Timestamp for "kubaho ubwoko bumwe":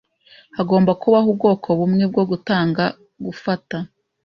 1.01-2.03